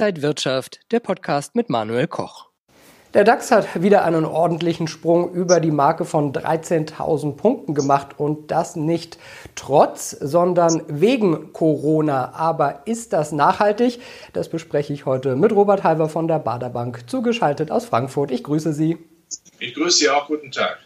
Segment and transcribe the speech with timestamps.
[0.00, 2.48] Inside Wirtschaft, der Podcast mit Manuel Koch.
[3.12, 8.50] Der DAX hat wieder einen ordentlichen Sprung über die Marke von 13.000 Punkten gemacht und
[8.50, 9.18] das nicht
[9.56, 12.32] trotz, sondern wegen Corona.
[12.32, 14.00] Aber ist das nachhaltig?
[14.32, 18.30] Das bespreche ich heute mit Robert Halver von der Baderbank, zugeschaltet aus Frankfurt.
[18.30, 18.96] Ich grüße Sie.
[19.58, 20.28] Ich grüße Sie auch.
[20.28, 20.78] Guten Tag.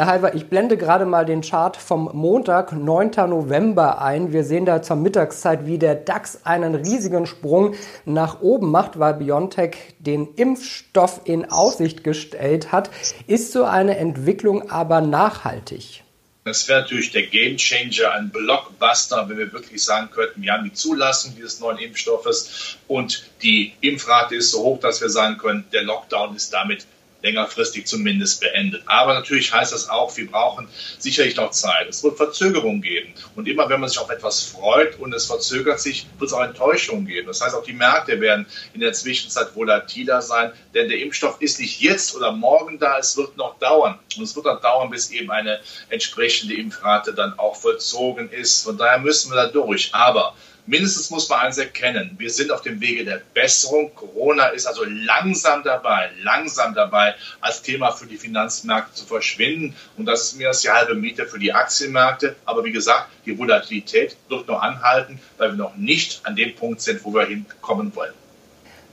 [0.00, 3.10] Herr Halver, ich blende gerade mal den Chart vom Montag, 9.
[3.28, 4.32] November ein.
[4.32, 7.74] Wir sehen da zur Mittagszeit, wie der DAX einen riesigen Sprung
[8.06, 12.88] nach oben macht, weil BioNTech den Impfstoff in Aussicht gestellt hat.
[13.26, 16.02] Ist so eine Entwicklung aber nachhaltig?
[16.44, 20.72] Das wäre natürlich der Gamechanger, ein Blockbuster, wenn wir wirklich sagen könnten, wir haben die
[20.72, 25.82] Zulassung dieses neuen Impfstoffes und die Impfrate ist so hoch, dass wir sagen können, der
[25.82, 26.86] Lockdown ist damit
[27.22, 28.82] längerfristig zumindest beendet.
[28.86, 31.88] Aber natürlich heißt das auch, wir brauchen sicherlich noch Zeit.
[31.88, 33.14] Es wird Verzögerungen geben.
[33.36, 36.42] Und immer wenn man sich auf etwas freut und es verzögert sich, wird es auch
[36.42, 37.26] Enttäuschungen geben.
[37.26, 41.60] Das heißt, auch die Märkte werden in der Zwischenzeit volatiler sein, denn der Impfstoff ist
[41.60, 43.98] nicht jetzt oder morgen da, es wird noch dauern.
[44.16, 48.64] Und es wird noch dauern, bis eben eine entsprechende Impfrate dann auch vollzogen ist.
[48.64, 49.94] Von daher müssen wir da durch.
[49.94, 50.34] Aber
[50.66, 52.14] mindestens muss man eins erkennen.
[52.18, 53.94] Wir sind auf dem Wege der Besserung.
[53.94, 59.74] Corona ist also langsam dabei, langsam dabei, als Thema für die Finanzmärkte zu verschwinden.
[59.96, 62.36] Und das ist mir das die halbe Miete für die Aktienmärkte.
[62.44, 66.80] Aber wie gesagt, die Volatilität wird noch anhalten, weil wir noch nicht an dem Punkt
[66.80, 68.19] sind, wo wir hinkommen wollen.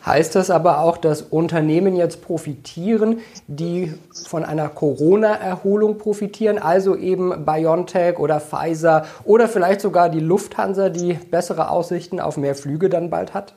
[0.06, 3.94] Heißt das aber auch, dass Unternehmen jetzt profitieren, die
[4.26, 11.14] von einer Corona-Erholung profitieren, also eben BioNTech oder Pfizer oder vielleicht sogar die Lufthansa, die
[11.14, 13.56] bessere Aussichten auf mehr Flüge dann bald hat?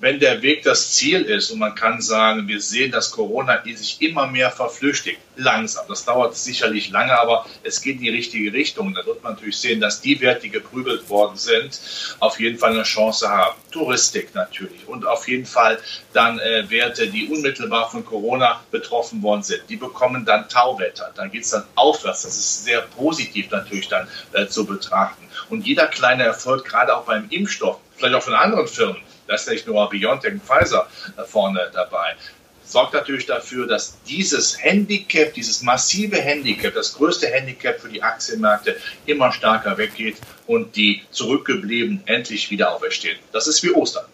[0.00, 4.00] Wenn der Weg das Ziel ist und man kann sagen, wir sehen, dass Corona sich
[4.00, 5.86] immer mehr verflüchtigt, langsam.
[5.88, 8.94] Das dauert sicherlich lange, aber es geht in die richtige Richtung.
[8.94, 11.80] Da wird man natürlich sehen, dass die Werte, die geprügelt worden sind,
[12.18, 13.58] auf jeden Fall eine Chance haben.
[13.70, 15.78] Touristik natürlich und auf jeden Fall
[16.12, 19.62] dann äh, Werte, die unmittelbar von Corona betroffen worden sind.
[19.68, 21.12] Die bekommen dann Tauwetter.
[21.14, 22.22] Dann geht es dann aufwärts.
[22.22, 25.24] Das ist sehr positiv natürlich dann äh, zu betrachten.
[25.50, 28.96] Und jeder kleine Erfolg, gerade auch beim Impfstoff, vielleicht auch von anderen Firmen,
[29.30, 30.88] da ist nicht nur BioNTech und Pfizer
[31.24, 32.16] vorne dabei,
[32.64, 38.76] sorgt natürlich dafür, dass dieses Handicap, dieses massive Handicap, das größte Handicap für die Aktienmärkte
[39.06, 40.16] immer stärker weggeht
[40.48, 43.18] und die Zurückgebliebenen endlich wieder auferstehen.
[43.32, 44.04] Das ist wie Ostern.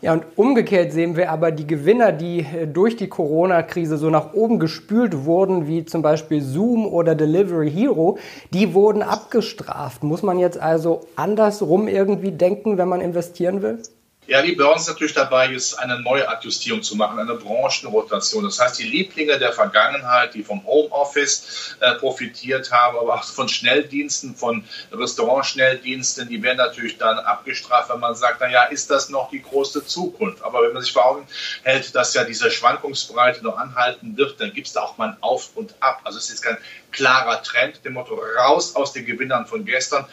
[0.00, 4.32] Ja, und umgekehrt sehen wir aber die Gewinner, die äh, durch die Corona-Krise so nach
[4.32, 8.18] oben gespült wurden, wie zum Beispiel Zoom oder Delivery Hero,
[8.54, 10.02] die wurden abgestraft.
[10.02, 13.82] Muss man jetzt also andersrum irgendwie denken, wenn man investieren will?
[14.30, 18.44] Ja, die Börse ist natürlich dabei, jetzt eine Neuadjustierung zu machen, eine Branchenrotation.
[18.44, 23.48] Das heißt, die Lieblinge der Vergangenheit, die vom Homeoffice äh, profitiert haben, aber auch von
[23.48, 29.30] Schnelldiensten, von Restaurantschnelldiensten, die werden natürlich dann abgestraft, wenn man sagt, naja, ist das noch
[29.30, 30.44] die große Zukunft?
[30.44, 31.26] Aber wenn man sich vor Augen
[31.64, 35.16] hält, dass ja diese Schwankungsbreite noch anhalten wird, dann gibt es da auch mal ein
[35.22, 36.02] Auf und Ab.
[36.04, 36.56] Also es ist kein
[36.92, 40.06] klarer Trend, dem Motto raus aus den Gewinnern von gestern,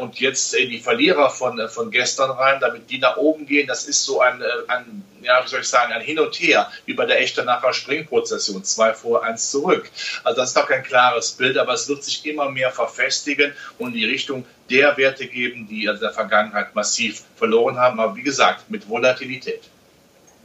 [0.00, 3.66] und jetzt in die Verlierer von, äh, von gestern rein, damit die nach oben gehen.
[3.66, 6.70] Das ist so ein, äh, ein, ja, wie soll ich sagen, ein Hin und Her,
[6.86, 9.90] wie bei der Echtenacher Springprozession, zwei vor, eins zurück.
[10.22, 13.88] Also das ist doch kein klares Bild, aber es wird sich immer mehr verfestigen und
[13.88, 18.22] in die Richtung der Werte geben, die in der Vergangenheit massiv verloren haben, aber wie
[18.22, 19.62] gesagt, mit Volatilität.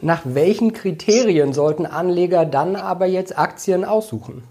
[0.02, 4.44] Nach welchen Kriterien sollten Anleger dann aber jetzt Aktien aussuchen?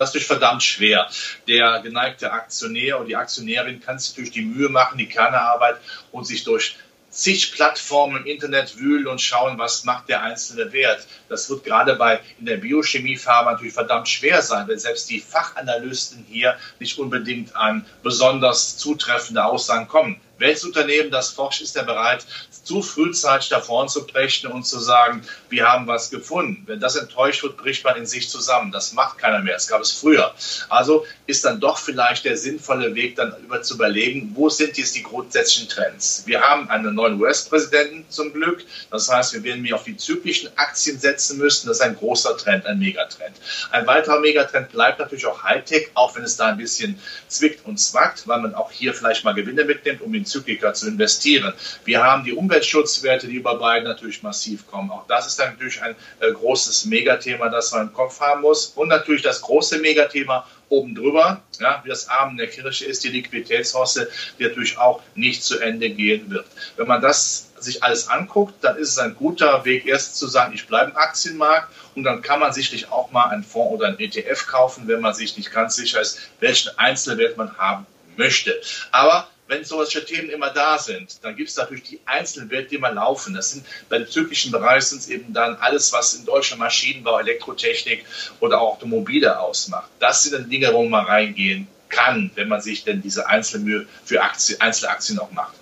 [0.00, 1.10] Das ist verdammt schwer.
[1.46, 5.76] Der geneigte Aktionär oder die Aktionärin kann sich natürlich die Mühe machen, die Kernarbeit
[6.10, 6.76] und sich durch
[7.10, 11.06] zig Plattformen im Internet wühlen und schauen, was macht der einzelne Wert.
[11.28, 16.24] Das wird gerade bei in der Biochemiefarbe natürlich verdammt schwer sein, weil selbst die Fachanalysten
[16.26, 20.18] hier nicht unbedingt an besonders zutreffende Aussagen kommen.
[20.40, 25.22] Welches Unternehmen, das forscht, ist ja bereit, zu frühzeitig davon zu brechen und zu sagen,
[25.50, 26.62] wir haben was gefunden.
[26.66, 28.72] Wenn das enttäuscht wird, bricht man in sich zusammen.
[28.72, 29.54] Das macht keiner mehr.
[29.54, 30.34] Das gab es früher.
[30.68, 34.94] Also ist dann doch vielleicht der sinnvolle Weg, dann über zu überlegen, wo sind jetzt
[34.94, 36.22] die grundsätzlichen Trends?
[36.26, 38.64] Wir haben einen neuen US-Präsidenten zum Glück.
[38.90, 41.66] Das heißt, wir werden mehr auf die zyklischen Aktien setzen müssen.
[41.66, 43.36] Das ist ein großer Trend, ein Megatrend.
[43.70, 46.98] Ein weiterer Megatrend bleibt natürlich auch Hightech, auch wenn es da ein bisschen
[47.28, 50.88] zwickt und zwackt, weil man auch hier vielleicht mal Gewinne mitnimmt, um in Zyklika zu
[50.88, 51.52] investieren.
[51.84, 54.90] Wir haben die Umweltschutzwerte, die über beiden natürlich massiv kommen.
[54.90, 58.66] Auch das ist natürlich ein äh, großes Megathema, das man im Kopf haben muss.
[58.76, 63.08] Und natürlich das große Megathema oben drüber, ja, wie das Abend der Kirche ist, die
[63.08, 66.46] Liquiditätshosse, die natürlich auch nicht zu Ende gehen wird.
[66.76, 70.54] Wenn man das sich alles anguckt, dann ist es ein guter Weg, erst zu sagen,
[70.54, 73.98] ich bleibe im Aktienmarkt und dann kann man sicherlich auch mal einen Fonds oder einen
[73.98, 77.86] ETF kaufen, wenn man sich nicht ganz sicher ist, welchen Einzelwert man haben
[78.16, 78.58] möchte.
[78.92, 82.76] Aber wenn solche Themen immer da sind, dann gibt es natürlich die einzelnen Werte, die
[82.76, 83.34] immer laufen.
[83.34, 88.04] Das sind beim zyklischen Bereich sind es eben dann alles, was in deutscher Maschinenbau, Elektrotechnik
[88.38, 89.90] oder auch Automobile ausmacht.
[89.98, 94.22] Das sind dann Dinge, wo man reingehen kann, wenn man sich denn diese Einzelmühe für
[94.22, 95.54] Aktien, Einzelaktien auch macht.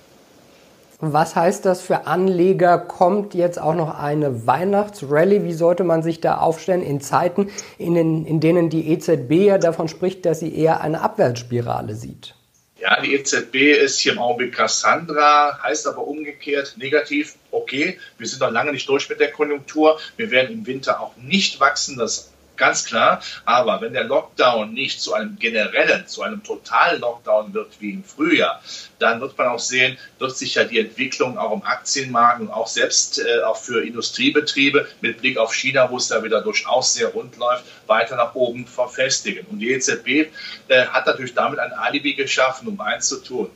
[1.01, 2.77] Was heißt das für Anleger?
[2.77, 5.45] Kommt jetzt auch noch eine Weihnachtsrallye?
[5.45, 9.59] Wie sollte man sich da aufstellen in Zeiten, in, den, in denen die EZB ja
[9.59, 12.35] davon spricht, dass sie eher eine Abwärtsspirale sieht?
[12.81, 18.41] Ja, die EZB ist hier im Augenblick Cassandra, heißt aber umgekehrt negativ, okay, wir sind
[18.41, 22.33] noch lange nicht durch mit der Konjunktur, wir werden im Winter auch nicht wachsen, das
[22.59, 23.23] ganz klar.
[23.45, 28.05] Aber wenn der Lockdown nicht zu einem generellen, zu einem totalen Lockdown wird wie im
[28.05, 28.61] Frühjahr,
[28.99, 32.67] dann wird man auch sehen, wird sich ja die Entwicklung auch im Aktienmarkt und auch
[32.67, 37.09] selbst äh, auch für Industriebetriebe mit Blick auf China, wo es da wieder durchaus sehr
[37.09, 39.47] rund läuft, weiter nach oben verfestigen.
[39.47, 40.31] Und die EZB
[40.69, 43.51] äh, hat natürlich damit ein Alibi geschaffen, um eins zu tun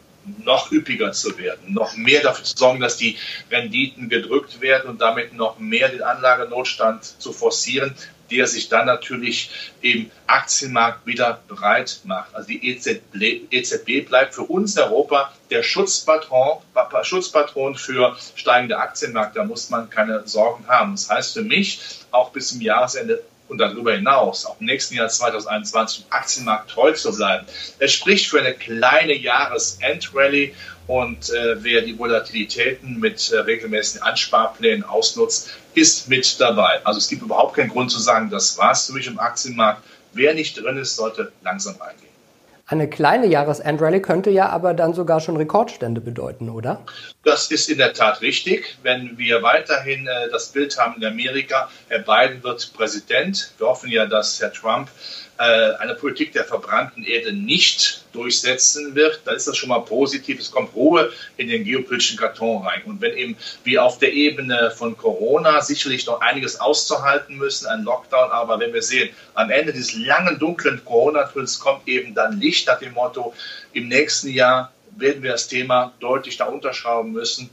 [0.45, 3.17] noch üppiger zu werden, noch mehr dafür zu sorgen, dass die
[3.51, 7.95] Renditen gedrückt werden und damit noch mehr den Anlagenotstand zu forcieren,
[8.31, 9.51] der sich dann natürlich
[9.83, 12.35] im Aktienmarkt wieder breit macht.
[12.35, 16.59] Also die EZB, EZB bleibt für uns Europa der Schutzpatron,
[17.03, 19.41] Schutzpatron für steigende Aktienmärkte.
[19.41, 20.93] Da muss man keine Sorgen haben.
[20.93, 21.81] Das heißt für mich,
[22.11, 23.23] auch bis zum Jahresende
[23.53, 27.47] und darüber hinaus, auch im nächsten Jahr 2021, im Aktienmarkt treu zu bleiben.
[27.79, 30.55] Es spricht für eine kleine Jahresendrallye
[30.87, 36.85] und äh, wer die Volatilitäten mit äh, regelmäßigen Ansparplänen ausnutzt, ist mit dabei.
[36.85, 39.83] Also es gibt überhaupt keinen Grund zu sagen, das war's für mich im Aktienmarkt.
[40.15, 42.12] Wer nicht drin ist, sollte langsam reingehen.
[42.73, 46.81] Eine kleine Jahresendrallye könnte ja aber dann sogar schon Rekordstände bedeuten, oder?
[47.23, 48.79] Das ist in der Tat richtig.
[48.83, 53.53] Wenn wir weiterhin äh, das Bild haben in Amerika, Herr Biden wird Präsident.
[53.59, 54.89] Wir hoffen ja, dass Herr Trump
[55.43, 60.39] eine Politik der verbrannten Erde nicht durchsetzen wird, dann ist das schon mal positiv.
[60.39, 62.83] Es kommt Ruhe in den geopolitischen Karton rein.
[62.85, 67.83] Und wenn eben wir auf der Ebene von Corona sicherlich noch einiges auszuhalten müssen, ein
[67.83, 72.69] Lockdown, aber wenn wir sehen, am Ende dieses langen, dunklen Corona-Tunnels kommt eben dann Licht
[72.69, 73.35] nach dem Motto,
[73.73, 77.50] im nächsten Jahr werden wir das Thema deutlich da unterschrauben müssen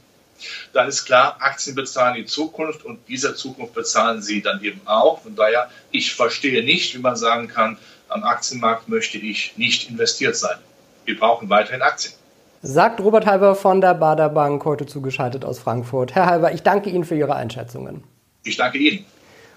[0.74, 5.22] dann ist klar, Aktien bezahlen die Zukunft und dieser Zukunft bezahlen sie dann eben auch.
[5.22, 7.78] Von daher, ich verstehe nicht, wie man sagen kann,
[8.08, 10.58] am Aktienmarkt möchte ich nicht investiert sein.
[11.06, 12.14] Wir brauchen weiterhin Aktien.
[12.62, 16.14] Sagt Robert Halber von der Bader Bank, heute zugeschaltet aus Frankfurt.
[16.16, 18.04] Herr Halber, ich danke Ihnen für Ihre Einschätzungen.
[18.44, 19.06] Ich danke Ihnen.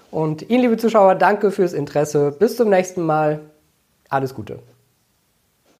[0.09, 2.31] Und Ihnen, liebe Zuschauer, danke fürs Interesse.
[2.31, 3.41] Bis zum nächsten Mal.
[4.09, 4.59] Alles Gute.